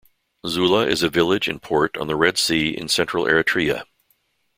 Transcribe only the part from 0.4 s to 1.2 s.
Zula is a